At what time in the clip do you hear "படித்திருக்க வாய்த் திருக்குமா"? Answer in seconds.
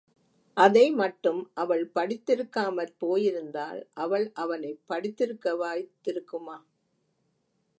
4.85-6.57